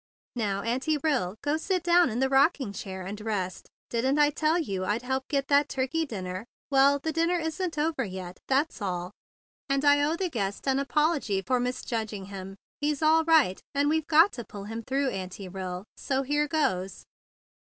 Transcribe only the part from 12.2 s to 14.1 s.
him. He's all right, and we've